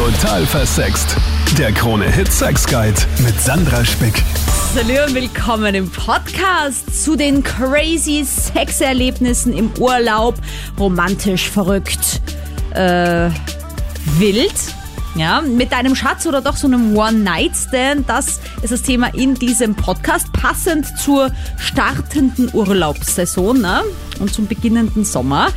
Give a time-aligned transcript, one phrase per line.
[0.00, 1.14] Total versext.
[1.58, 4.24] Der Krone-Hit Sex Guide mit Sandra Spick.
[4.74, 10.36] Hallo und willkommen im Podcast zu den crazy Sexerlebnissen im Urlaub.
[10.78, 12.22] Romantisch, verrückt,
[12.70, 13.28] äh,
[14.16, 14.54] wild.
[15.16, 18.08] Ja, mit deinem Schatz oder doch so einem One-Night-Stand.
[18.08, 23.82] Das ist das Thema in diesem Podcast, passend zur startenden Urlaubssaison ne?
[24.18, 25.48] und zum beginnenden Sommer.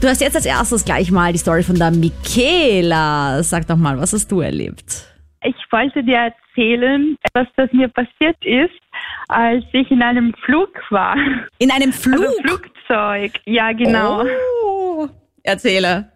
[0.00, 3.42] Du hast jetzt als erstes gleich mal die Story von der Michaela.
[3.42, 5.04] Sag doch mal, was hast du erlebt?
[5.42, 8.78] Ich wollte dir erzählen, was das mir passiert ist,
[9.26, 11.16] als ich in einem Flug war.
[11.58, 12.20] In einem Flug?
[12.20, 14.24] Also Flugzeug, ja genau.
[14.64, 15.08] Oh,
[15.42, 16.12] erzähle.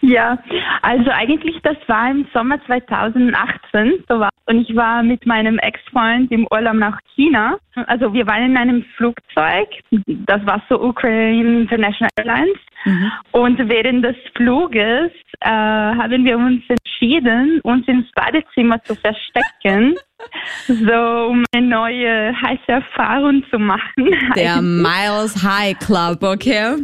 [0.00, 0.38] Ja,
[0.82, 4.30] also eigentlich das war im Sommer 2018 so war.
[4.46, 7.58] und ich war mit meinem Ex-Freund im Urlaub nach China.
[7.74, 9.68] Also wir waren in einem Flugzeug,
[10.06, 13.12] das war so Ukraine International Airlines Mhm.
[13.32, 19.94] und während des Fluges äh, haben wir uns entschieden, uns ins Badezimmer zu verstecken,
[20.66, 24.14] so um eine neue heiße Erfahrung zu machen.
[24.36, 26.76] Der Miles High Club, okay?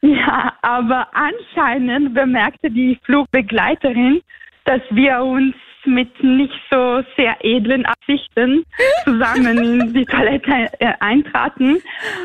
[0.00, 4.20] Ja, aber anscheinend bemerkte die Flugbegleiterin,
[4.64, 5.54] dass wir uns
[5.94, 8.64] mit nicht so sehr edlen Absichten
[9.04, 11.82] zusammen in die Toilette äh, eintraten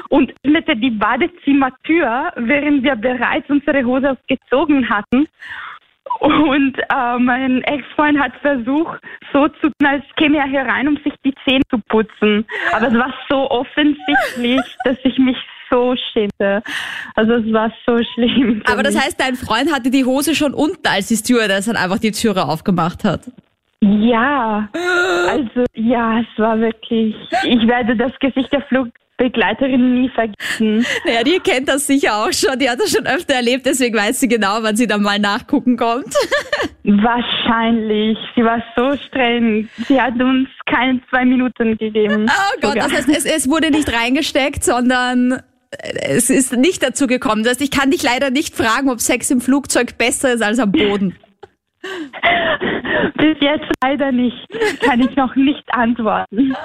[0.09, 5.27] und öffnete die Badezimmertür, während wir bereits unsere Hose ausgezogen hatten.
[6.19, 8.99] Und äh, mein Ex-Freund hat versucht,
[9.31, 12.45] so zu tun, als käme er herein, um sich die Zähne zu putzen.
[12.71, 15.37] Aber es war so offensichtlich, dass ich mich
[15.73, 16.61] so schämte.
[17.15, 18.61] Also es war so schlimm.
[18.65, 21.99] Aber das heißt, dein Freund hatte die Hose schon unten, als die Stewardess dann einfach
[21.99, 23.31] die Türe aufgemacht hat.
[23.83, 24.69] Ja,
[25.27, 27.15] also ja, es war wirklich.
[27.43, 30.85] Ich werde das Gesicht der Flugbegleiterin nie vergessen.
[31.05, 34.21] Naja, die kennt das sicher auch schon, die hat das schon öfter erlebt, deswegen weiß
[34.21, 36.13] sie genau, wann sie dann mal nachgucken kommt.
[36.83, 38.17] Wahrscheinlich.
[38.35, 39.69] Sie war so streng.
[39.87, 42.25] Sie hat uns keine zwei Minuten gegeben.
[42.29, 42.89] Oh Gott, Sogar.
[42.89, 45.41] das heißt, es, es wurde nicht reingesteckt, sondern
[45.79, 47.43] es ist nicht dazu gekommen.
[47.43, 50.59] Das heißt, ich kann dich leider nicht fragen, ob Sex im Flugzeug besser ist als
[50.59, 51.15] am Boden.
[53.15, 54.47] Bis jetzt leider nicht.
[54.81, 56.55] Kann ich noch nicht antworten.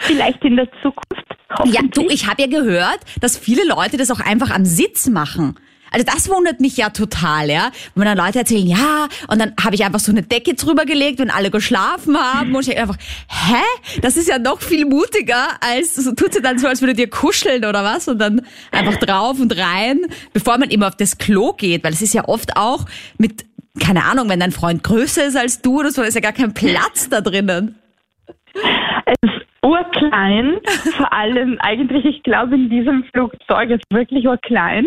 [0.00, 1.24] Vielleicht in der Zukunft.
[1.64, 5.56] Ja, du, ich habe ja gehört, dass viele Leute das auch einfach am Sitz machen.
[5.94, 7.70] Also das wundert mich ja total, ja.
[7.94, 11.20] Wenn dann Leute erzählen, ja, und dann habe ich einfach so eine Decke drüber gelegt,
[11.20, 12.96] wenn alle geschlafen haben und ich einfach,
[13.28, 14.00] hä?
[14.02, 17.08] Das ist ja noch viel mutiger, als so tut sie dann so, als würde dir
[17.08, 20.00] kuscheln oder was und dann einfach drauf und rein,
[20.32, 23.44] bevor man eben auf das Klo geht, weil es ist ja oft auch mit,
[23.80, 26.54] keine Ahnung, wenn dein Freund größer ist als du oder so, ist ja gar kein
[26.54, 27.76] Platz da drinnen.
[29.06, 30.58] Es ist urklein,
[30.96, 34.86] vor allem eigentlich, ich glaube, in diesem Flugzeug ist wirklich urklein.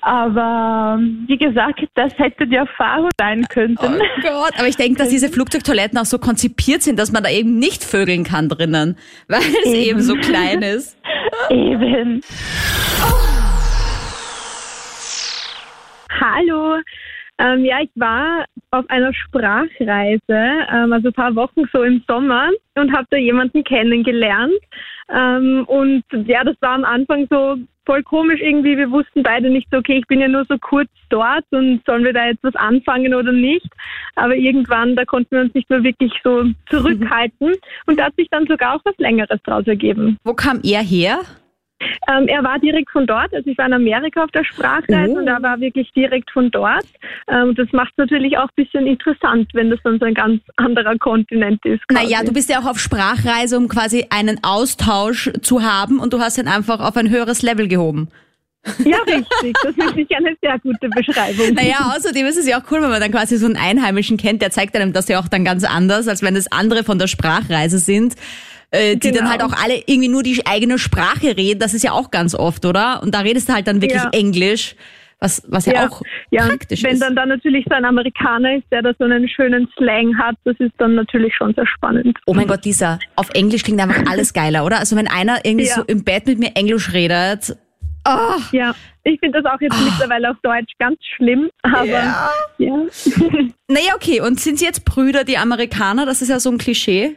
[0.00, 3.76] Aber wie gesagt, das hätte die Erfahrung sein können.
[3.80, 7.30] Oh Gott, aber ich denke, dass diese Flugzeugtoiletten auch so konzipiert sind, dass man da
[7.30, 10.00] eben nicht vögeln kann drinnen, weil es eben, Eben.
[10.02, 10.98] so klein ist.
[11.50, 12.20] Eben.
[16.20, 16.80] Hallo.
[17.38, 22.50] Ähm, ja, ich war auf einer Sprachreise, ähm, also ein paar Wochen so im Sommer
[22.76, 24.54] und habe da jemanden kennengelernt.
[25.12, 27.56] Ähm, und ja, das war am Anfang so
[27.86, 28.76] voll komisch irgendwie.
[28.76, 32.04] Wir wussten beide nicht so, okay, ich bin ja nur so kurz dort und sollen
[32.04, 33.68] wir da jetzt was anfangen oder nicht.
[34.14, 37.54] Aber irgendwann, da konnten wir uns nicht mehr wirklich so zurückhalten.
[37.86, 40.18] Und da hat sich dann sogar auch was Längeres draus ergeben.
[40.24, 41.20] Wo kam er her?
[42.10, 45.18] Ähm, er war direkt von dort, also ich war in Amerika auf der Sprachreise Oh.
[45.18, 46.84] und er war wirklich direkt von dort.
[47.28, 50.40] Ähm, das macht es natürlich auch ein bisschen interessant, wenn das dann so ein ganz
[50.56, 51.86] anderer Kontinent ist.
[51.88, 52.04] quasi.
[52.04, 56.20] Naja, du bist ja auch auf Sprachreise, um quasi einen Austausch zu haben und du
[56.20, 58.08] hast ihn einfach auf ein höheres Level gehoben.
[58.82, 59.54] Ja, richtig.
[59.62, 61.52] Das ist wirklich eine sehr gute Beschreibung.
[61.54, 64.40] Naja, außerdem ist es ja auch cool, wenn man dann quasi so einen Einheimischen kennt,
[64.40, 67.06] der zeigt einem das ja auch dann ganz anders, als wenn es andere von der
[67.06, 68.14] Sprachreise sind,
[68.74, 69.30] äh, die dann Genau.
[69.30, 71.60] halt auch alle irgendwie nur die eigene Sprache reden.
[71.60, 73.02] Das ist ja auch ganz oft, oder?
[73.02, 74.10] Und da redest du halt dann wirklich Ja.
[74.12, 74.74] Englisch,
[75.20, 77.00] was, was ja, auch ja, praktisch wenn ist.
[77.02, 80.56] dann da natürlich so ein Amerikaner ist, der da so einen schönen Slang hat, das
[80.58, 82.18] ist dann natürlich schon sehr spannend.
[82.26, 84.78] Oh mein Gott, Lisa, auf Englisch klingt einfach alles geiler, oder?
[84.80, 85.76] Also wenn einer irgendwie Ja.
[85.76, 87.56] so im Bett mit mir Englisch redet,
[88.06, 88.74] oh, Ja,
[89.04, 92.30] ich finde das auch jetzt mittlerweile auf Deutsch ganz schlimm, aber Ja.
[92.58, 92.74] ja.
[93.68, 94.20] Naja, okay.
[94.20, 96.04] Und sind sie jetzt Brüder, die Amerikaner?
[96.04, 97.16] Das ist ja so ein Klischee.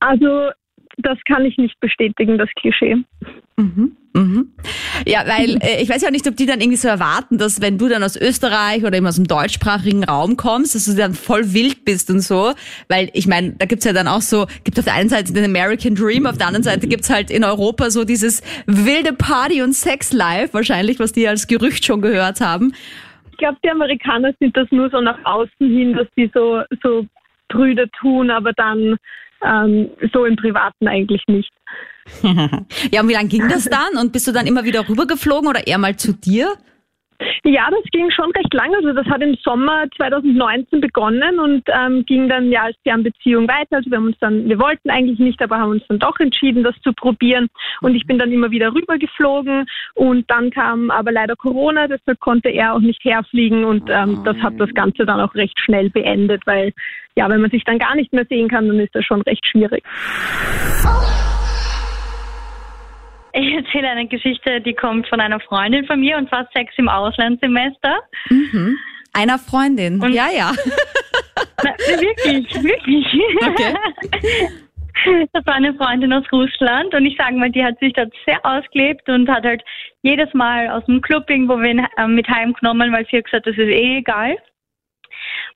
[0.00, 0.50] Also
[0.98, 2.96] das kann ich nicht bestätigen, das Klischee.
[3.56, 3.96] Mhm.
[4.12, 4.52] Mhm.
[5.06, 7.78] Ja, weil äh, ich weiß ja nicht, ob die dann irgendwie so erwarten, dass wenn
[7.78, 11.54] du dann aus Österreich oder eben aus dem deutschsprachigen Raum kommst, dass du dann voll
[11.54, 12.52] wild bist und so.
[12.88, 15.44] Weil ich meine, da gibt's ja dann auch so, gibt auf der einen Seite den
[15.44, 19.74] American Dream, auf der anderen Seite gibt's halt in Europa so dieses wilde Party- und
[19.74, 22.72] Sex-Life wahrscheinlich, was die als Gerücht schon gehört haben.
[23.38, 27.06] glaube, die Amerikaner sind das nur so nach außen hin, dass die so, so
[27.48, 28.96] Brüder tun, aber dann
[29.44, 31.50] ähm, so im Privaten eigentlich nicht.
[32.22, 33.98] ja, und wie lange ging das dann?
[34.00, 36.54] Und bist du dann immer wieder rübergeflogen oder eher mal zu dir?
[37.44, 38.76] Ja, das ging schon recht lange.
[38.76, 43.76] Also das hat im Sommer 2019 begonnen und ähm, ging dann ja als Fernbeziehung weiter.
[43.76, 46.62] Also wir haben uns dann, wir wollten eigentlich nicht, aber haben uns dann doch entschieden,
[46.62, 47.48] das zu probieren.
[47.80, 52.50] Und ich bin dann immer wieder rübergeflogen und dann kam aber leider Corona, deshalb konnte
[52.50, 56.42] er auch nicht herfliegen und ähm, das hat das Ganze dann auch recht schnell beendet,
[56.46, 56.72] weil
[57.16, 59.44] ja, wenn man sich dann gar nicht mehr sehen kann, dann ist das schon recht
[59.46, 59.84] schwierig.
[63.32, 66.88] Ich erzähle eine Geschichte, die kommt von einer Freundin von mir und zwar Sex im
[66.88, 68.00] Auslandssemester.
[68.28, 68.76] Mhm.
[69.12, 70.00] Einer Freundin.
[70.02, 70.52] Und- ja, ja.
[71.64, 73.06] Na, wirklich, wirklich.
[73.46, 73.74] Okay.
[75.32, 78.44] Das war eine Freundin aus Russland und ich sage mal, die hat sich dort sehr
[78.44, 79.62] ausgelebt und hat halt
[80.02, 83.56] jedes Mal aus dem Club irgendwo wen äh, mit heimgenommen, weil sie hat gesagt, das
[83.56, 84.36] ist eh egal.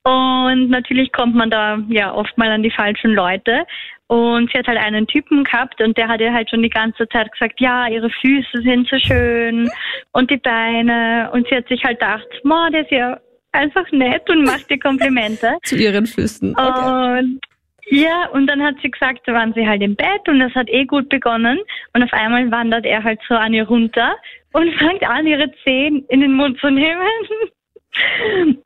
[0.04, 3.64] Und natürlich kommt man da ja oft mal an die falschen Leute.
[4.06, 7.08] Und sie hat halt einen Typen gehabt und der hat ihr halt schon die ganze
[7.08, 9.70] Zeit gesagt, ja, ihre Füße sind so schön
[10.12, 11.30] und die Beine.
[11.32, 13.18] Und sie hat sich halt gedacht, ma, der ist ja
[13.52, 15.56] einfach nett und macht ihr Komplimente.
[15.62, 16.54] Zu ihren Füßen.
[16.54, 17.18] Okay.
[17.20, 17.40] Und
[17.86, 20.68] ja, und dann hat sie gesagt, da waren sie halt im Bett und das hat
[20.68, 21.58] eh gut begonnen.
[21.94, 24.16] Und auf einmal wandert er halt so an ihr runter
[24.52, 27.00] und fängt an, ihre Zehen in den Mund zu nehmen.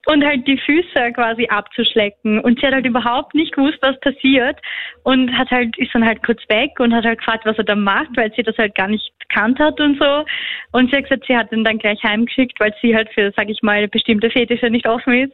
[0.06, 2.40] Und halt die Füße quasi abzuschlecken.
[2.40, 4.58] Und sie hat halt überhaupt nicht gewusst, was passiert.
[5.02, 7.74] Und hat halt, ist dann halt kurz weg und hat halt gefragt, was er da
[7.74, 10.24] macht, weil sie das halt gar nicht gekannt hat und so.
[10.72, 13.48] Und sie hat gesagt, sie hat ihn dann gleich heimgeschickt, weil sie halt für, sag
[13.48, 15.32] ich mal, bestimmte Fetische nicht offen ist.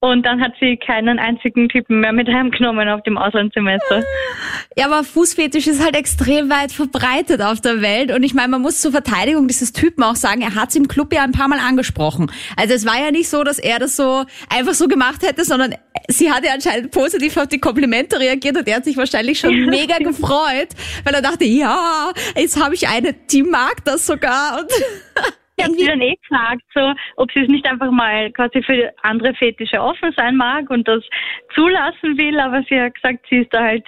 [0.00, 4.04] Und dann hat sie keinen einzigen Typen mehr mit heimgenommen auf dem Auslandssemester.
[4.76, 8.12] Ja, aber Fußfetisch ist halt extrem weit verbreitet auf der Welt.
[8.12, 10.86] Und ich meine, man muss zur Verteidigung dieses Typen auch sagen, er hat es im
[10.86, 12.30] Club ja ein paar Mal angesprochen.
[12.56, 15.74] Also es war ja nicht so, dass er das so einfach so gemacht hätte, sondern
[16.06, 19.66] sie hat ja anscheinend positiv auf die Komplimente reagiert und er hat sich wahrscheinlich schon
[19.66, 20.68] mega gefreut,
[21.02, 24.60] weil er dachte, ja, jetzt habe ich eine, die mag das sogar.
[24.60, 24.70] Und
[25.58, 28.92] Ich habe sie dann eh gefragt, so, ob sie es nicht einfach mal quasi für
[29.02, 31.02] andere Fetische offen sein mag und das
[31.52, 33.84] zulassen will, aber sie hat gesagt, sie ist da halt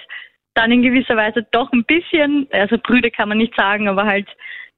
[0.53, 4.27] dann in gewisser Weise doch ein bisschen, also Brüder kann man nicht sagen, aber halt,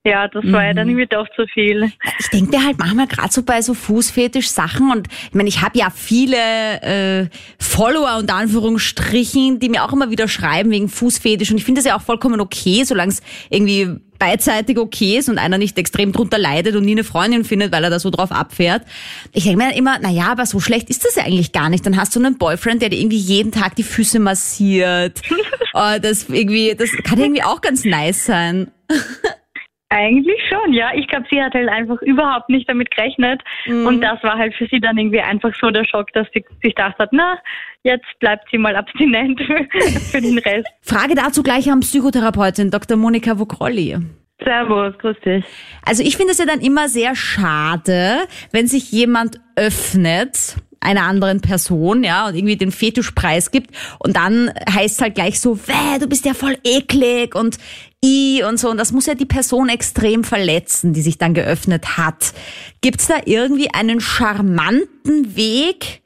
[0.05, 1.91] ja, das war ja dann irgendwie doch zu viel.
[2.19, 5.77] Ich denke mir halt manchmal gerade so bei so Fußfetisch-Sachen und ich meine, ich habe
[5.77, 6.37] ja viele
[6.81, 11.79] äh, Follower und Anführungsstrichen, die mir auch immer wieder schreiben wegen Fußfetisch und ich finde
[11.79, 16.11] das ja auch vollkommen okay, solange es irgendwie beidseitig okay ist und einer nicht extrem
[16.11, 18.83] drunter leidet und nie eine Freundin findet, weil er da so drauf abfährt.
[19.31, 21.69] Ich denke mir dann immer, na ja, aber so schlecht ist das ja eigentlich gar
[21.69, 21.85] nicht.
[21.85, 25.21] Dann hast du einen Boyfriend, der dir irgendwie jeden Tag die Füße massiert.
[25.73, 28.71] oh, das irgendwie, das kann irgendwie auch ganz nice sein.
[29.89, 30.91] Eigentlich schon, ja.
[30.95, 33.41] Ich glaube, sie hat halt einfach überhaupt nicht damit gerechnet.
[33.67, 36.73] Und das war halt für sie dann irgendwie einfach so der Schock, dass sie sich
[36.73, 37.37] gedacht hat, na,
[37.83, 39.39] jetzt bleibt sie mal abstinent
[40.11, 40.67] für den Rest.
[40.81, 42.97] Frage dazu gleich an Psychotherapeutin Dr.
[42.97, 43.97] Monika Vogrolli.
[44.43, 45.45] Servus, grüß dich.
[45.85, 51.41] Also ich finde es ja dann immer sehr schade, wenn sich jemand öffnet einer anderen
[51.41, 55.99] Person, ja, und irgendwie den Fetischpreis gibt und dann heißt es halt gleich so, weh,
[55.99, 57.57] du bist ja voll eklig und
[58.03, 61.97] i und so und das muss ja die Person extrem verletzen, die sich dann geöffnet
[61.97, 62.33] hat.
[62.81, 66.01] Gibt's da irgendwie einen charmanten Weg,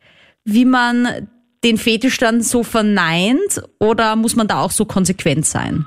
[0.46, 1.28] wie man
[1.64, 5.86] den Fetisch dann so verneint oder muss man da auch so konsequent sein?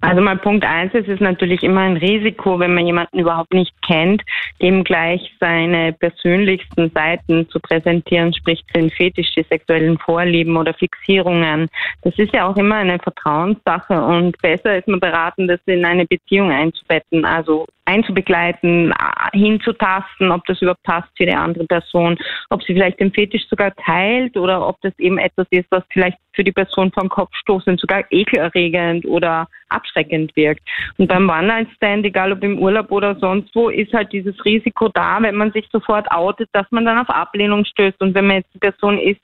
[0.00, 3.74] Also mal Punkt eins, es ist natürlich immer ein Risiko, wenn man jemanden überhaupt nicht
[3.82, 4.22] kennt,
[4.62, 11.68] dem gleich seine persönlichsten Seiten zu präsentieren, sprich den Fetisch, die sexuellen Vorlieben oder Fixierungen.
[12.02, 16.06] Das ist ja auch immer eine Vertrauenssache und besser ist man beraten, das in eine
[16.06, 18.92] Beziehung einzubetten, also einzubegleiten,
[19.32, 22.18] hinzutasten, ob das überhaupt passt für die andere Person,
[22.50, 26.18] ob sie vielleicht den Fetisch sogar teilt oder ob das eben etwas ist, was vielleicht
[26.34, 30.62] für die Person vom Kopf stoßend, sogar ekelerregend oder abschreckend wirkt.
[30.98, 35.18] Und beim One-Night-Stand, egal ob im Urlaub oder sonst wo, ist halt dieses Risiko da,
[35.22, 38.00] wenn man sich sofort outet, dass man dann auf Ablehnung stößt.
[38.00, 39.20] Und wenn man jetzt die Person ist,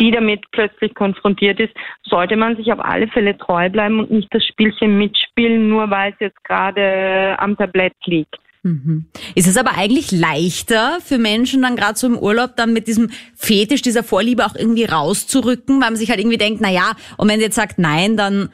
[0.00, 1.72] die damit plötzlich konfrontiert ist,
[2.02, 6.12] sollte man sich auf alle Fälle treu bleiben und nicht das Spielchen mitspielen, nur weil
[6.12, 8.38] es jetzt gerade am Tablett liegt.
[8.64, 9.06] Mhm.
[9.34, 13.10] Ist es aber eigentlich leichter für Menschen dann gerade so im Urlaub dann mit diesem
[13.34, 17.28] Fetisch, dieser Vorliebe auch irgendwie rauszurücken, weil man sich halt irgendwie denkt, na ja, und
[17.28, 18.50] wenn sie jetzt sagt nein, dann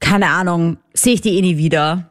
[0.00, 2.10] keine Ahnung, sehe ich die eh nie wieder.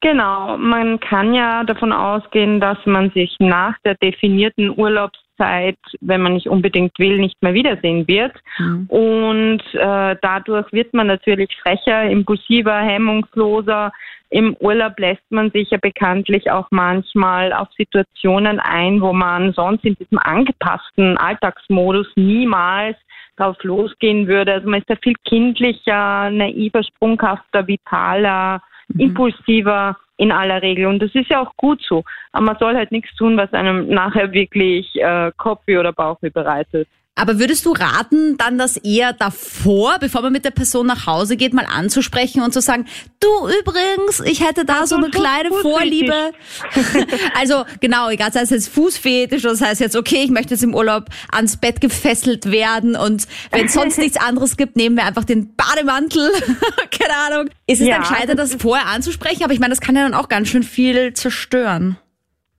[0.00, 6.22] Genau, man kann ja davon ausgehen, dass man sich nach der definierten Urlaubszeit Zeit, wenn
[6.22, 8.32] man nicht unbedingt will, nicht mehr wiedersehen wird.
[8.58, 8.86] Mhm.
[8.88, 13.92] Und äh, dadurch wird man natürlich frecher, impulsiver, hemmungsloser.
[14.30, 19.84] Im Urlaub lässt man sich ja bekanntlich auch manchmal auf Situationen ein, wo man sonst
[19.84, 22.96] in diesem angepassten Alltagsmodus niemals
[23.36, 24.54] drauf losgehen würde.
[24.54, 28.62] Also man ist ja viel kindlicher, naiver, sprunghafter, vitaler,
[28.96, 30.86] impulsiver in aller Regel.
[30.86, 32.04] Und das ist ja auch gut so.
[32.30, 36.88] Aber man soll halt nichts tun, was einem nachher wirklich äh, Kopfweh oder Bauchweh bereitet.
[37.14, 41.36] Aber würdest du raten, dann das eher davor, bevor man mit der Person nach Hause
[41.36, 42.86] geht, mal anzusprechen und zu sagen,
[43.20, 43.28] du
[43.60, 45.50] übrigens, ich hätte da so eine kleine.
[45.52, 46.32] Vorliebe.
[47.38, 50.62] also genau, egal, sei es jetzt Fußfetisch oder sei es jetzt, okay, ich möchte jetzt
[50.62, 55.04] im Urlaub ans Bett gefesselt werden und wenn es sonst nichts anderes gibt, nehmen wir
[55.04, 56.32] einfach den Bademantel.
[56.90, 57.50] Keine Ahnung.
[57.66, 59.44] Ist es Ja, dann gescheiter, das vorher anzusprechen?
[59.44, 61.98] Aber ich meine, das kann ja dann auch ganz schön viel zerstören.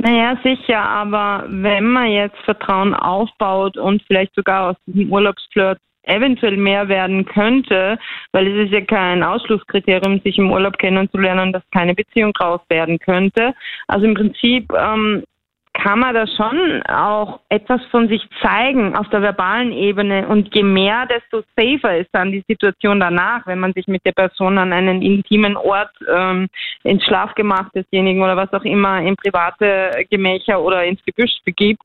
[0.03, 6.57] Naja, sicher, aber wenn man jetzt Vertrauen aufbaut und vielleicht sogar aus diesem Urlaubsflirt eventuell
[6.57, 7.98] mehr werden könnte,
[8.33, 13.00] weil es ist ja kein Ausschlusskriterium, sich im Urlaub kennenzulernen, dass keine Beziehung draus werden
[13.00, 13.53] könnte.
[13.88, 15.24] Also im Prinzip ähm,
[15.74, 20.63] kann man da schon auch etwas von sich zeigen auf der verbalen Ebene und je
[20.63, 24.72] mehr, desto safer ist dann die Situation danach, wenn man sich mit der Person an
[24.72, 26.48] einen intimen Ort ähm,
[26.84, 31.82] ins Schlafgemach desjenigen oder was auch immer in private Gemächer oder ins Gebüsch begibt.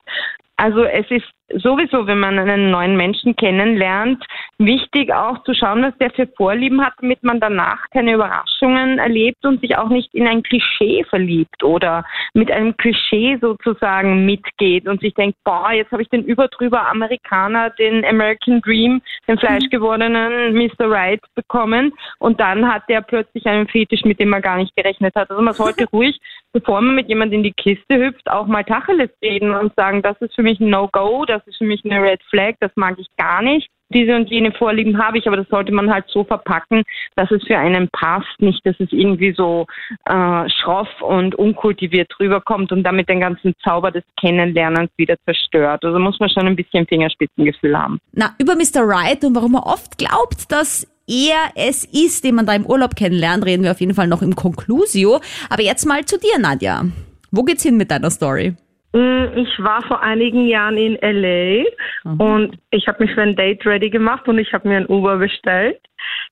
[0.57, 4.25] Also es ist sowieso, wenn man einen neuen Menschen kennenlernt,
[4.59, 9.45] wichtig auch zu schauen, was der für Vorlieben hat, damit man danach keine Überraschungen erlebt
[9.45, 15.01] und sich auch nicht in ein Klischee verliebt oder mit einem Klischee sozusagen mitgeht und
[15.01, 20.91] sich denkt, boah, jetzt habe ich den überdrüber Amerikaner, den American Dream, den fleischgewordenen Mr.
[20.91, 25.15] Right bekommen und dann hat der plötzlich einen Fetisch, mit dem man gar nicht gerechnet
[25.15, 25.31] hat.
[25.31, 26.19] Also man sollte ruhig,
[26.53, 30.21] bevor man mit jemandem in die Kiste hüpft, auch mal Tacheles reden und sagen, das
[30.21, 33.07] ist für mich ein No-Go, das ist für mich eine Red Flag, das mag ich
[33.17, 33.69] gar nicht.
[33.91, 36.83] Diese und jene Vorlieben habe ich, aber das sollte man halt so verpacken,
[37.17, 39.67] dass es für einen passt, nicht, dass es irgendwie so
[40.05, 45.85] äh, schroff und unkultiviert rüberkommt und damit den ganzen Zauber des Kennenlernens wieder zerstört.
[45.85, 47.99] Also muss man schon ein bisschen Fingerspitzengefühl haben.
[48.13, 48.83] Na, über Mr.
[48.83, 52.95] Right und warum er oft glaubt, dass er es ist, den man da im Urlaub
[52.95, 55.21] kennenlernt, reden wir auf jeden Fall noch im Conclusio.
[55.49, 56.83] Aber jetzt mal zu dir, Nadja.
[57.31, 58.55] Wo geht's hin mit deiner Story?
[58.93, 61.65] Mm, Ich war vor einigen Jahren in LA
[62.05, 65.17] und ich habe mich für ein Date ready gemacht und ich habe mir ein Uber
[65.19, 65.81] bestellt.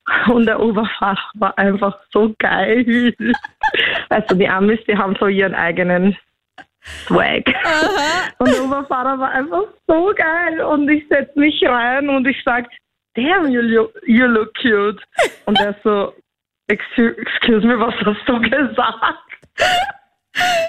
[0.29, 3.13] Und der Uberfahrer war einfach so geil.
[4.09, 6.17] Also die Amis, die haben so ihren eigenen
[6.81, 7.43] Swag.
[8.37, 10.61] Und der Uberfahrer war einfach so geil.
[10.61, 12.65] Und ich setze mich rein und ich sag,
[13.15, 15.01] damn, you look, you look cute.
[15.45, 16.13] Und er so,
[16.67, 19.27] excuse, excuse me, was hast du gesagt?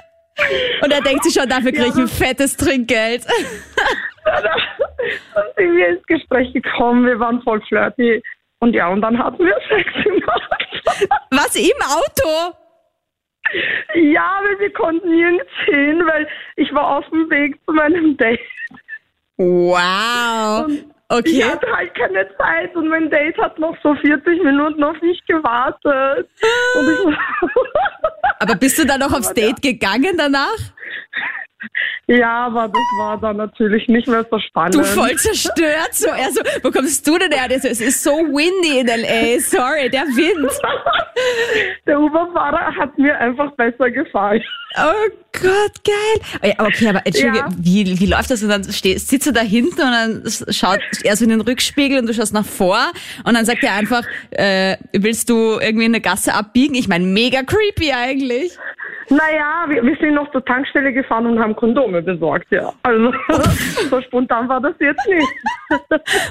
[0.82, 3.26] Und er denkt sich schon, dafür kriege ich ein fettes Trinkgeld.
[4.24, 8.22] Dann sind wir ins Gespräch gekommen, wir waren voll flirty.
[8.60, 10.42] Und ja, und dann hatten wir Sex gemacht.
[11.30, 12.54] Was, im Auto?
[13.94, 18.40] ja, weil wir konnten nirgends hin, weil ich war auf dem Weg zu meinem Date.
[19.36, 20.66] Wow.
[20.68, 21.42] Ich Okay.
[21.42, 26.28] hatte halt keine Zeit und mein Date hat noch so 40 Minuten auf mich gewartet.
[26.74, 26.98] Und ich
[28.38, 30.59] Aber bist du dann noch aufs Date gegangen danach?
[32.08, 34.74] Ja, aber das war dann natürlich nicht mehr so spannend.
[34.74, 35.90] Du voll zerstört.
[35.92, 37.48] So, er so, wo kommst du denn her?
[37.60, 39.38] So, es ist so windy in L.A.
[39.40, 40.50] Sorry, der Wind.
[41.86, 44.42] Der Uberfahrer hat mir einfach besser gefallen.
[44.76, 46.54] Oh Gott, geil.
[46.58, 47.48] Okay, aber Entschuldige, Ja.
[47.58, 48.42] wie, wie läuft das?
[48.42, 52.06] Und dann sitzt du da hinten und dann schaut er so in den Rückspiegel und
[52.06, 52.78] du schaust nach vor
[53.24, 56.74] und dann sagt er einfach, äh, willst du irgendwie in eine Gasse abbiegen?
[56.76, 58.56] Ich meine, mega creepy eigentlich.
[59.10, 62.72] Naja, wir, wir sind noch zur Tankstelle gefahren und haben Kondome besorgt, ja.
[62.82, 63.12] Also
[63.90, 65.28] so spontan war das jetzt nicht.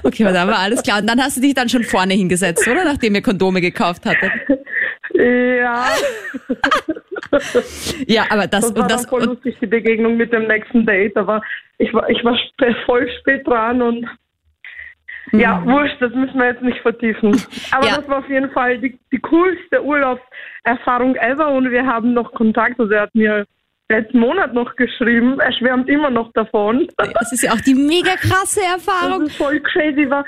[0.03, 0.99] Okay, aber da war alles klar.
[0.99, 2.85] Und dann hast du dich dann schon vorne hingesetzt, oder?
[2.85, 4.31] Nachdem ihr Kondome gekauft hattet.
[5.13, 5.87] Ja,
[8.07, 10.85] Ja, aber das, das war und das, dann voll lustig, die Begegnung mit dem nächsten
[10.85, 11.41] Date, aber
[11.77, 12.37] ich war, ich war
[12.85, 14.05] voll spät dran und
[15.31, 17.29] ja, wurscht, das müssen wir jetzt nicht vertiefen.
[17.71, 17.89] Aber Mhm.
[17.91, 17.97] Ja.
[17.97, 22.79] das war auf jeden Fall die, die coolste Urlaubserfahrung ever und wir haben noch Kontakt.
[22.79, 23.45] Also er hat mir
[23.89, 26.87] letzten Monat noch geschrieben, er schwärmt immer noch davon.
[26.97, 29.23] das ist ja auch die mega krasse Das Erfahrung.
[29.27, 30.09] ist voll crazy.
[30.09, 30.25] War,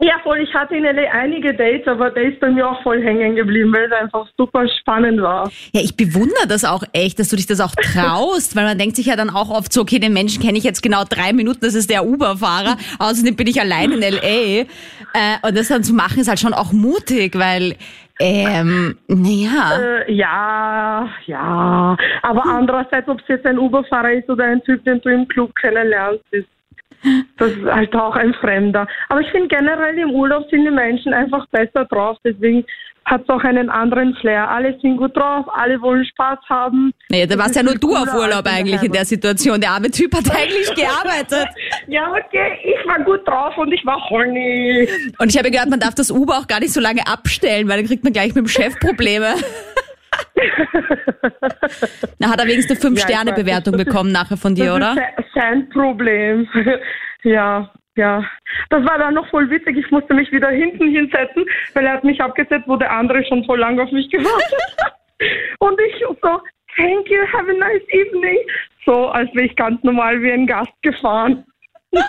[0.00, 0.40] ja, voll.
[0.40, 3.72] Ich hatte in LA einige Dates, aber der ist bei mir auch voll hängen geblieben,
[3.74, 5.50] weil es einfach super spannend war.
[5.72, 8.96] Ja, ich bewundere das auch echt, dass du dich das auch traust, weil man denkt
[8.96, 11.60] sich ja dann auch oft so, okay, den Menschen kenne ich jetzt genau drei Minuten,
[11.62, 14.26] das ist der Uber-Fahrer, außerdem bin ich allein in L.A.
[14.26, 14.66] Äh,
[15.42, 17.76] und das dann zu machen ist halt schon auch mutig, weil
[18.18, 19.78] Ähm, naja.
[19.78, 21.96] Äh, ja, ja.
[22.22, 25.54] Aber andererseits, ob es jetzt ein Uberfahrer ist oder ein Typ, den du im Club
[25.56, 26.48] kennenlernst, ist
[27.38, 28.86] das ist halt auch ein Fremder.
[29.08, 32.18] Aber ich finde generell im Urlaub sind die Menschen einfach besser drauf.
[32.24, 32.64] Deswegen
[33.06, 34.50] hat es auch einen anderen Flair.
[34.50, 36.92] Alle sind gut drauf, alle wollen Spaß haben.
[37.08, 39.06] Naja, da warst ja nur du auf Urlaub eigentlich in der.
[39.06, 39.60] Situation.
[39.60, 41.46] Der arme Typ hat eigentlich gearbeitet.
[41.86, 44.88] Ja, okay, ich war gut drauf und ich war horny.
[45.18, 47.76] Und ich habe gehört, man darf das Uber auch gar nicht so lange abstellen, weil
[47.76, 49.28] dann kriegt man gleich mit dem Chef Probleme.
[52.18, 54.96] Na, hat er wenigstens eine 5-Sterne-Bewertung das ist- bekommen nachher von dir, das oder?
[55.34, 56.48] sein Problem.
[57.24, 58.24] ja, ja.
[58.70, 59.76] Das war dann noch voll witzig.
[59.76, 61.44] Ich musste mich wieder hinten hinsetzen,
[61.74, 64.94] weil er hat mich abgesetzt, wo der andere schon voll lange auf mich gewartet hat.
[65.58, 66.40] Und ich so,
[66.76, 68.38] thank you, have a nice evening.
[68.84, 71.44] So, als wäre ich ganz normal wie ein Gast gefahren.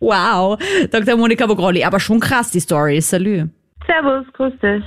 [0.00, 0.58] Wow,
[0.90, 1.16] Dr.
[1.16, 3.00] Monika Bogrolli, aber schon krass die Story.
[3.00, 3.44] Salü.
[3.86, 4.84] Servus, grüß dich.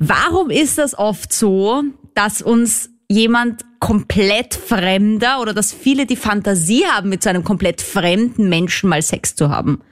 [0.00, 1.82] Warum ist das oft so,
[2.14, 7.82] dass uns jemand komplett Fremder oder dass viele die Fantasie haben, mit so einem komplett
[7.82, 9.82] fremden Menschen mal Sex zu haben?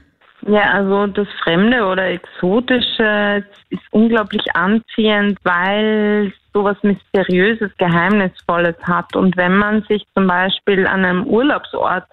[0.46, 9.14] Ja, also das Fremde oder Exotische ist unglaublich anziehend, weil es sowas Mysteriöses, Geheimnisvolles hat.
[9.14, 12.06] Und wenn man sich zum Beispiel an einem Urlaubsort,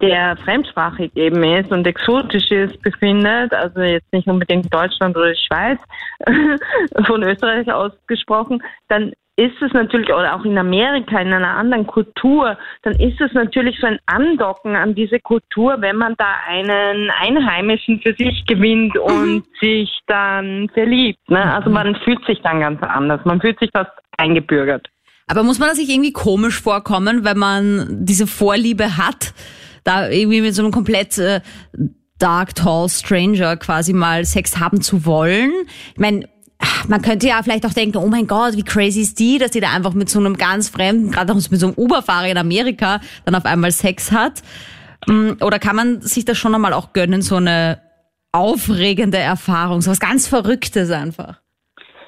[0.00, 5.46] der fremdsprachig eben ist und exotisch ist, befindet, also jetzt nicht unbedingt Deutschland oder die
[5.46, 5.78] Schweiz,
[7.06, 12.56] von Österreich ausgesprochen, dann ist es natürlich, oder auch in Amerika, in einer anderen Kultur,
[12.82, 18.00] dann ist es natürlich so ein Andocken an diese Kultur, wenn man da einen Einheimischen
[18.00, 21.18] für sich gewinnt und sich dann verliebt.
[21.28, 21.52] Ne?
[21.52, 23.24] Also man fühlt sich dann ganz anders.
[23.24, 24.88] Man fühlt sich fast eingebürgert.
[25.26, 29.34] Aber muss man das sich irgendwie komisch vorkommen, wenn man diese Vorliebe hat,
[29.84, 31.40] da irgendwie mit so einem komplett äh,
[32.18, 35.52] Dark Tall Stranger quasi mal Sex haben zu wollen?
[35.92, 36.28] Ich meine,
[36.88, 39.60] man könnte ja vielleicht auch denken, oh mein Gott, wie crazy ist die, dass die
[39.60, 43.00] da einfach mit so einem ganz Fremden, gerade auch mit so einem Uberfahrer in Amerika,
[43.24, 44.42] dann auf einmal Sex hat.
[45.06, 47.80] Mm, Oder kann man sich das schon einmal auch gönnen, so eine
[48.32, 51.40] aufregende Erfahrung, so was ganz Verrücktes einfach?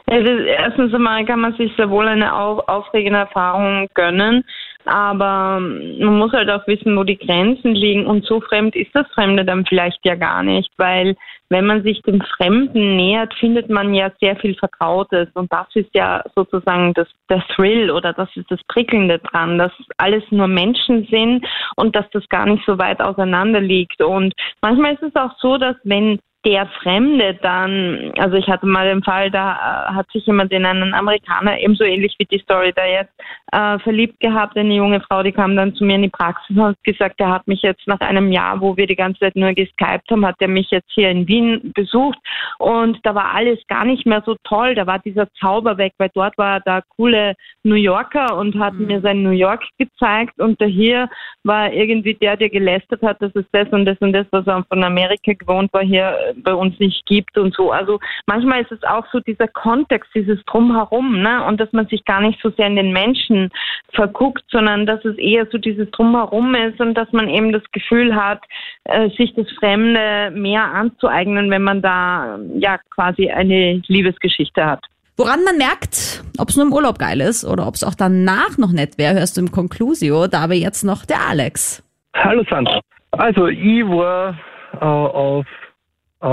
[0.09, 4.45] Ja, erstens einmal kann man sich sehr wohl eine auf, aufregende Erfahrung gönnen,
[4.87, 8.07] aber man muss halt auch wissen, wo die Grenzen liegen.
[8.07, 11.17] Und so fremd ist das Fremde dann vielleicht ja gar nicht, weil
[11.49, 15.29] wenn man sich dem Fremden nähert, findet man ja sehr viel Vertrautes.
[15.35, 19.73] Und das ist ja sozusagen das, der Thrill oder das ist das Prickelnde dran, dass
[19.97, 21.47] alles nur Menschen sind
[21.77, 24.03] und dass das gar nicht so weit auseinander liegt.
[24.03, 28.87] Und manchmal ist es auch so, dass wenn der Fremde dann, also ich hatte mal
[28.87, 32.73] den Fall, da äh, hat sich jemand in einen Amerikaner, ebenso ähnlich wie die Story
[32.73, 33.13] da jetzt,
[33.51, 36.63] äh, verliebt gehabt, eine junge Frau, die kam dann zu mir in die Praxis und
[36.63, 39.53] hat gesagt, er hat mich jetzt nach einem Jahr, wo wir die ganze Zeit nur
[39.55, 42.19] geskypt haben, hat er mich jetzt hier in Wien besucht
[42.59, 46.11] und da war alles gar nicht mehr so toll, da war dieser Zauber weg, weil
[46.15, 50.69] dort war der coole New Yorker und hat mir sein New York gezeigt und der
[50.69, 51.11] hier
[51.43, 54.65] war irgendwie der, der gelästert hat, dass es das und das und das, was er
[54.69, 57.71] von Amerika gewohnt war, hier bei uns nicht gibt und so.
[57.73, 61.45] Also manchmal ist es auch so dieser Kontext, dieses Drumherum, ne?
[61.45, 63.51] Und dass man sich gar nicht so sehr in den Menschen
[63.93, 68.15] verguckt, sondern dass es eher so dieses Drumherum ist und dass man eben das Gefühl
[68.15, 68.43] hat,
[68.85, 74.85] äh, sich das Fremde mehr anzueignen, wenn man da ja quasi eine Liebesgeschichte hat.
[75.19, 78.59] Woran man merkt, ob es nur im Urlaub geil ist oder ob es auch danach
[78.59, 80.27] noch nett wäre, hörst du im Conclusio.
[80.27, 81.83] Da aber jetzt noch der Alex.
[82.15, 82.81] Hallo Sandra.
[83.13, 84.37] Also ich war
[84.75, 85.47] äh, auf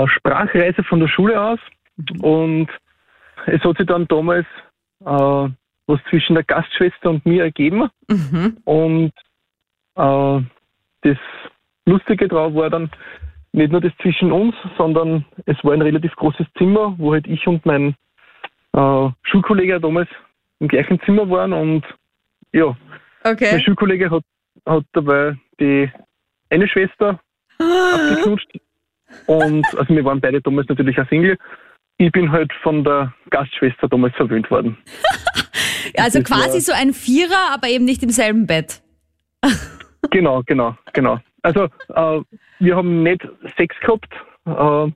[0.06, 1.58] Sprachreise von der Schule aus
[2.20, 2.68] und
[3.46, 4.46] es hat sich dann damals
[5.04, 5.48] äh,
[5.86, 8.56] was zwischen der Gastschwester und mir ergeben Mhm.
[8.64, 9.12] und
[9.96, 10.40] äh,
[11.02, 11.18] das
[11.86, 12.90] Lustige drauf war dann
[13.52, 17.46] nicht nur das zwischen uns, sondern es war ein relativ großes Zimmer, wo halt ich
[17.46, 17.94] und mein
[18.72, 20.08] äh, Schulkollege damals
[20.60, 21.84] im gleichen Zimmer waren und
[22.52, 22.76] ja,
[23.22, 23.60] mein Okay.
[23.62, 24.22] Schulkollege hat,
[24.66, 25.90] hat dabei die
[26.50, 27.20] eine Schwester
[27.58, 28.48] abgeknutscht.
[29.26, 31.36] Und also wir waren beide damals natürlich auch Single.
[31.98, 34.76] Ich bin halt von der Gastschwester damals verwöhnt worden.
[35.98, 38.80] Also Das quasi war- so ein Vierer, aber eben nicht im selben Bett.
[40.10, 41.18] Genau, genau, genau.
[41.42, 42.20] Also äh,
[42.58, 44.12] wir haben nicht Sex gehabt,
[44.46, 44.92] äh,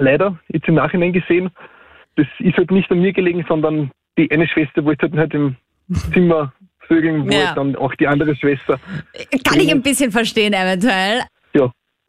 [0.00, 1.50] leider, jetzt im Nachhinein gesehen.
[2.16, 5.56] Das ist halt nicht an mir gelegen, sondern die eine Schwester wollte halt, halt im
[6.12, 7.48] Zimmer vögeln, wo Ja.
[7.48, 8.78] halt dann auch die andere Schwester.
[9.44, 11.20] Kann ich ein bisschen verstehen eventuell.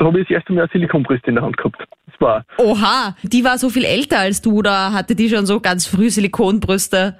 [0.01, 1.77] Da habe ich das erste Mal eine Silikonbrüste in der Hand gehabt.
[2.07, 5.59] Das war Oha, die war so viel älter als du oder hatte die schon so
[5.59, 7.19] ganz früh Silikonbrüste?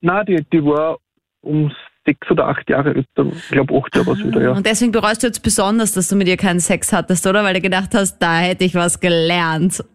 [0.00, 0.96] Nein, die, die war
[1.42, 1.70] um
[2.06, 4.52] sechs oder acht Jahre alt, ich glaube acht Jahre was wieder, ja.
[4.52, 7.44] Und deswegen bereust du jetzt besonders, dass du mit ihr keinen Sex hattest, oder?
[7.44, 9.84] Weil du gedacht hast, da hätte ich was gelernt.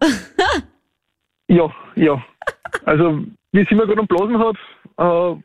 [1.52, 2.22] Ja, ja.
[2.84, 4.56] Also, wie sie mir gerade am Blasen hat,
[4.98, 5.42] äh,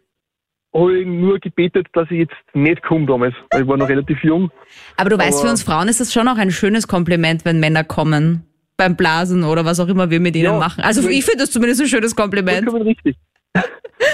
[0.75, 4.23] habe ich nur gebetet, dass ich jetzt nicht komme damals, weil ich war noch relativ
[4.23, 4.51] jung.
[4.97, 7.59] Aber du weißt, Aber- für uns Frauen ist das schon auch ein schönes Kompliment, wenn
[7.59, 8.45] Männer kommen.
[8.77, 10.83] Beim Blasen oder was auch immer wir mit ihnen Ja, machen.
[10.83, 12.65] Also ich finde das zumindest ein schönes Kompliment.
[12.69, 13.15] Vollkommen richtig.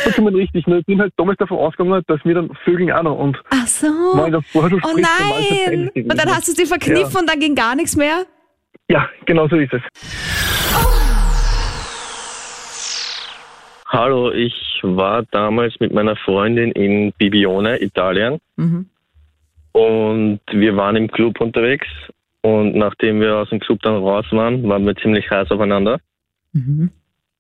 [0.04, 0.68] Vollkommen richtig.
[0.68, 3.18] Nur ich bin halt damals davon ausgegangen, dass wir dann vögeln auch noch.
[3.18, 3.88] Und Ach so.
[3.88, 5.90] wenn ich dann vorher schon Oh spricht, dann es nein!
[5.96, 6.12] gewesen.
[6.12, 7.20] Und dann hast du sie verkniffen Ja.
[7.22, 8.26] und dann ging gar nichts mehr?
[8.88, 9.82] Ja, genau so ist es.
[13.92, 18.40] Hallo, ich war damals mit meiner Freundin in Bibione, Italien.
[18.56, 18.86] Mhm.
[19.74, 21.88] Und wir waren im Club unterwegs.
[22.40, 26.00] Und nachdem wir aus dem Club dann raus waren, waren wir ziemlich heiß aufeinander.
[26.54, 26.90] Mhm.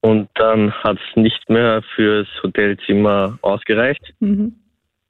[0.01, 4.13] Und dann hat es nicht mehr fürs Hotelzimmer ausgereicht.
[4.19, 4.53] Mhm.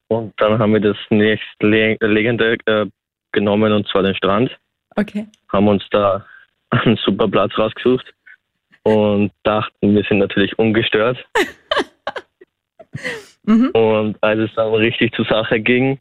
[0.10, 2.86] Und dann haben wir das nächstliegende äh,
[3.32, 4.56] genommen, und zwar den Strand.
[4.96, 5.26] Okay.
[5.50, 6.24] Haben uns da
[6.70, 8.14] einen super Platz rausgesucht
[8.84, 11.18] und dachten, wir sind natürlich ungestört.
[13.44, 13.70] Mhm.
[13.70, 15.98] Und als es dann richtig zur Sache ging,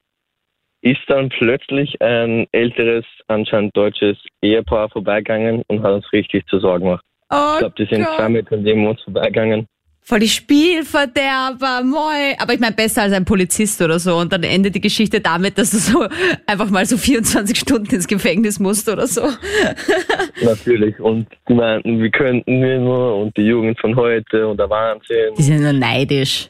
[0.83, 6.85] ist dann plötzlich ein älteres, anscheinend deutsches Ehepaar vorbeigegangen und hat uns richtig zu Sorgen
[6.85, 7.05] gemacht.
[7.31, 8.17] Oh Ich glaube, die sind Gott.
[8.17, 9.67] zwei Meter neben uns vorbeigegangen.
[10.03, 12.35] Voll die Spielverderber, moi.
[12.39, 14.17] Aber ich meine, besser als ein Polizist oder so.
[14.17, 16.07] Und dann endet die Geschichte damit, dass du so
[16.47, 19.23] einfach mal so 24 Stunden ins Gefängnis musst oder so.
[20.43, 20.99] Natürlich.
[20.99, 25.35] Und die meinten, wie könnten wir nur und die Jugend von heute und der Wahnsinn.
[25.39, 26.49] Die sind nur neidisch.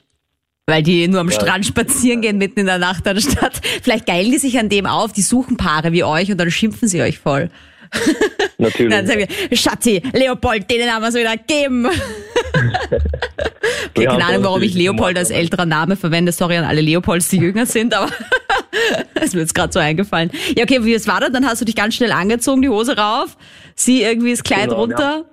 [0.67, 1.35] Weil die nur am Ja.
[1.35, 3.61] Strand spazieren gehen mitten in der Nacht anstatt.
[3.83, 6.87] Vielleicht geilen die sich an dem auf, die suchen Paare wie euch und dann schimpfen
[6.89, 7.51] sie euch voll.
[8.59, 8.93] Natürlich.
[8.95, 11.89] Dann sagen wir, Schatzi, Leopold, denen haben wir es wieder gegeben.
[13.97, 16.33] Okay, keine Ahnung, warum ich Leopold als älterer Name verwende.
[16.33, 18.09] Sorry an alle Leopolds, die jünger sind, aber
[19.15, 20.31] es mir jetzt gerade so eingefallen.
[20.57, 21.33] Ja, okay, wie es war dann?
[21.33, 23.37] Dann hast du dich ganz schnell angezogen, die Hose rauf,
[23.75, 25.25] sie irgendwie das Kleid Genau, runter.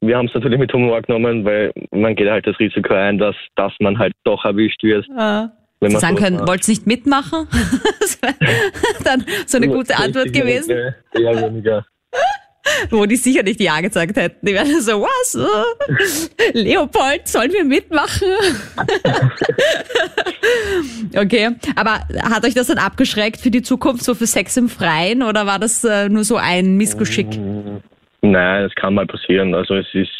[0.00, 3.34] Wir haben es natürlich mit Humor genommen, weil man geht halt das Risiko ein, dass,
[3.56, 5.06] dass man halt doch erwischt wird.
[5.16, 5.50] Ah.
[5.80, 6.48] Wenn Sie sagen können, macht.
[6.48, 7.48] wollt's nicht mitmachen?
[8.00, 8.18] Das
[9.02, 11.84] dann so eine gute Antwort gewesen, Eher weniger.
[12.90, 14.46] wo die sicher nicht Ja gesagt hätten.
[14.46, 15.34] Die wären so, was?
[16.52, 18.28] Leopold, sollen wir mitmachen?
[21.16, 22.00] okay, aber
[22.30, 25.22] hat euch das dann abgeschreckt für die Zukunft, so für Sex im Freien?
[25.22, 27.28] Oder war das äh, nur so ein Missgeschick?
[28.22, 29.54] Nein, es kann mal passieren.
[29.54, 30.10] Also es ist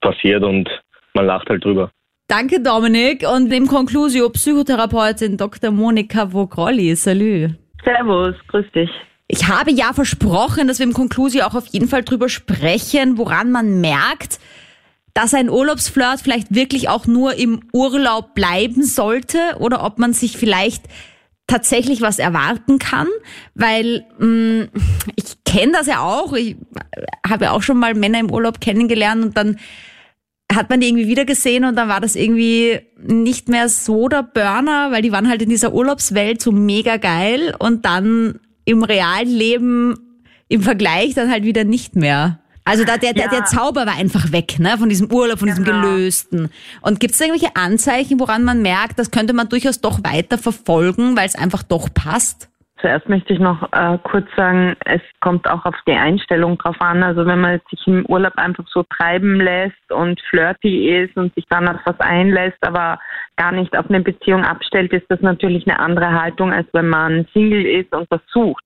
[0.00, 0.68] passiert und
[1.14, 1.90] man lacht halt drüber.
[2.28, 3.26] Danke, Dominik.
[3.28, 5.70] Und im Conclusio Psychotherapeutin Dr.
[5.70, 6.94] Monika Vogrolli.
[6.94, 7.50] Salü.
[7.84, 8.90] Servus, grüß dich.
[9.36, 13.50] Ich habe ja versprochen, dass wir im Conclusio auch auf jeden Fall drüber sprechen, woran
[13.50, 14.38] man merkt,
[15.12, 20.36] dass ein Urlaubsflirt vielleicht wirklich auch nur im Urlaub bleiben sollte oder ob man sich
[20.36, 20.84] vielleicht
[21.48, 23.08] tatsächlich was erwarten kann,
[23.56, 24.68] weil mh,
[25.16, 26.54] ich kenne das ja auch, ich
[27.28, 29.58] habe ja auch schon mal Männer im Urlaub kennengelernt und dann
[30.52, 34.22] hat man die irgendwie wieder gesehen und dann war das irgendwie nicht mehr so der
[34.22, 39.28] Burner, weil die waren halt in dieser Urlaubswelt so mega geil und dann im realen
[39.28, 39.96] Leben
[40.48, 42.40] im Vergleich dann halt wieder nicht mehr.
[42.66, 43.30] Also da, der, der, Ja.
[43.30, 45.82] der Zauber war einfach weg, ne, von diesem Urlaub, von diesem Genau.
[45.82, 46.48] Gelösten.
[46.80, 51.14] Und gibt es irgendwelche Anzeichen, woran man merkt, das könnte man durchaus doch weiter verfolgen,
[51.16, 52.48] weil es einfach doch passt?
[52.80, 57.02] Zuerst möchte ich noch äh, kurz sagen, es kommt auch auf die Einstellung drauf an.
[57.02, 61.44] Also wenn man sich im Urlaub einfach so treiben lässt und flirty ist und sich
[61.48, 62.98] dann auf was einlässt, aber
[63.36, 67.26] gar nicht auf eine Beziehung abstellt, ist das natürlich eine andere Haltung, als wenn man
[67.32, 68.64] Single ist und das sucht.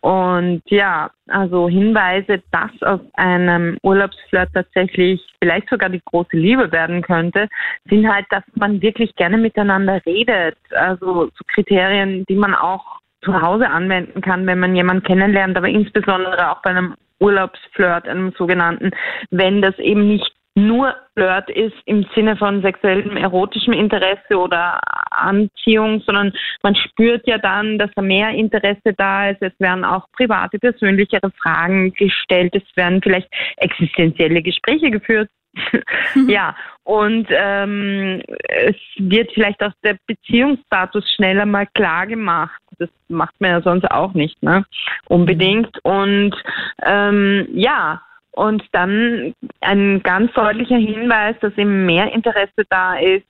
[0.00, 7.02] Und ja, also Hinweise, dass aus einem Urlaubsflirt tatsächlich vielleicht sogar die große Liebe werden
[7.02, 7.48] könnte,
[7.88, 10.56] sind halt, dass man wirklich gerne miteinander redet.
[10.70, 15.68] Also so Kriterien, die man auch zu Hause anwenden kann, wenn man jemanden kennenlernt, aber
[15.68, 18.90] insbesondere auch bei einem Urlaubsflirt, einem sogenannten,
[19.30, 24.80] wenn das eben nicht nur Flirt ist im Sinne von sexuellem, erotischem Interesse oder
[25.10, 29.42] Anziehung, sondern man spürt ja dann, dass da mehr Interesse da ist.
[29.42, 32.54] Es werden auch private, persönlichere Fragen gestellt.
[32.54, 33.28] Es werden vielleicht
[33.58, 35.30] existenzielle Gespräche geführt.
[36.28, 42.60] ja, und ähm, es wird vielleicht auch der Beziehungsstatus schneller mal klar gemacht.
[42.78, 44.64] Das macht man ja sonst auch nicht, ne?
[45.06, 45.78] Unbedingt.
[45.84, 46.34] Und
[46.82, 48.00] ähm, ja,
[48.32, 53.26] und dann ein ganz deutlicher Hinweis, dass eben mehr Interesse da ist,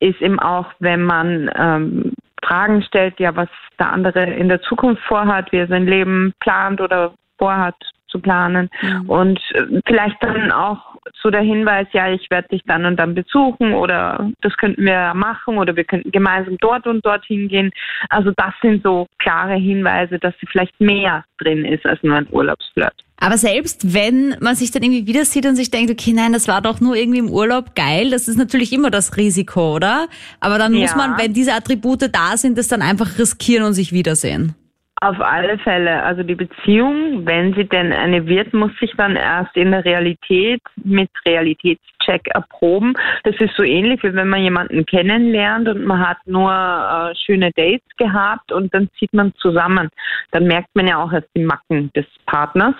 [0.00, 3.48] ist eben auch, wenn man ähm, Fragen stellt, ja, was
[3.78, 7.74] der andere in der Zukunft vorhat, wie er sein Leben plant oder vorhat,
[8.08, 8.70] zu planen
[9.06, 13.14] und äh, vielleicht dann auch so der Hinweis, ja, ich werde dich dann und dann
[13.14, 17.70] besuchen oder das könnten wir machen oder wir könnten gemeinsam dort und dort hingehen.
[18.08, 22.28] Also das sind so klare Hinweise, dass sie vielleicht mehr drin ist als nur ein
[22.30, 22.94] Urlaubsflirt.
[23.18, 26.48] Aber selbst wenn man sich dann irgendwie wieder sieht und sich denkt, okay, nein, das
[26.48, 30.08] war doch nur irgendwie im Urlaub geil, das ist natürlich immer das Risiko, oder?
[30.40, 30.96] Aber dann muss Ja.
[30.98, 34.54] man, wenn diese Attribute da sind, das dann einfach riskieren und sich wiedersehen.
[35.02, 36.02] Auf alle Fälle.
[36.02, 40.62] Also die Beziehung, wenn sie denn eine wird, muss sich dann erst in der Realität
[40.82, 42.94] mit Realitätscheck erproben.
[43.24, 47.50] Das ist so ähnlich, wie wenn man jemanden kennenlernt und man hat nur äh, schöne
[47.52, 49.90] Dates gehabt und dann zieht man zusammen.
[50.30, 52.74] Dann merkt man ja auch erst die Macken des Partners.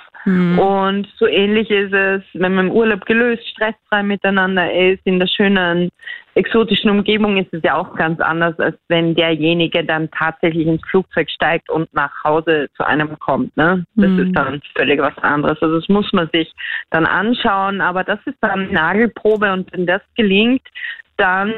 [0.58, 5.28] Und so ähnlich ist es, wenn man im Urlaub gelöst, stressfrei miteinander ist, in der
[5.28, 5.90] schönen,
[6.36, 11.30] exotischen Umgebung ist es ja auch ganz anders, als wenn derjenige dann tatsächlich ins Flugzeug
[11.30, 13.56] steigt und nach Hause zu einem kommt.
[13.56, 13.86] Ne?
[13.94, 14.18] Das Mhm.
[14.20, 15.60] ist dann völlig was anderes.
[15.62, 16.52] Also das muss man sich
[16.90, 20.62] dann anschauen, aber das ist dann Nagelprobe und wenn das gelingt,
[21.16, 21.52] dann,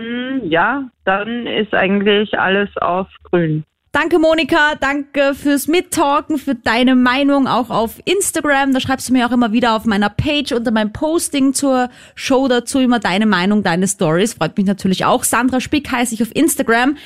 [0.45, 3.65] ja, dann ist eigentlich alles auf grün.
[4.01, 4.77] Danke, Monika.
[4.77, 8.73] Danke fürs Mittalken, für deine Meinung auch auf Instagram.
[8.73, 12.47] Da schreibst du mir auch immer wieder auf meiner Page unter meinem Posting zur Show
[12.47, 14.35] dazu immer deine Meinung, deine Stories.
[14.35, 15.25] Freut mich natürlich auch.
[15.25, 16.97] Sandra Spick heiße ich auf Instagram.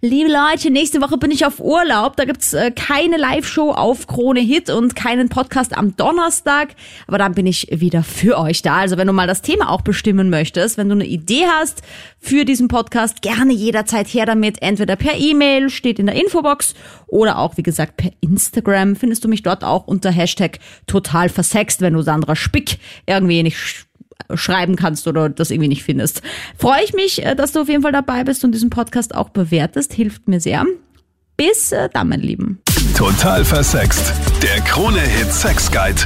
[0.00, 2.16] Liebe Leute, nächste Woche bin ich auf Urlaub.
[2.16, 6.70] Da gibt's äh, keine Live-Show auf Krone Hit und keinen Podcast am Donnerstag.
[7.06, 8.78] Aber dann bin ich wieder für euch da.
[8.78, 11.82] Also wenn du mal das Thema auch bestimmen möchtest, wenn du eine Idee hast
[12.18, 14.62] für diesen Podcast, gerne jederzeit her damit.
[14.62, 16.74] Entweder per E-Mail, steht in der Infobox,
[17.06, 18.96] oder auch, wie gesagt, per Instagram.
[18.96, 23.58] Findest du mich dort auch unter Hashtag total versext, wenn du Sandra Spick irgendwie nicht
[23.58, 23.86] sch
[24.34, 26.22] schreiben kannst oder das irgendwie nicht findest.
[26.56, 29.30] Freue ich mich, äh, dass du auf jeden Fall dabei bist und diesen Podcast auch
[29.30, 29.92] bewertest.
[29.94, 30.64] Hilft mir sehr.
[31.36, 32.60] Bis äh, dann, mein Lieben.
[32.96, 34.12] Total versext.
[34.42, 36.02] Der Krone-Hit Sex Guide.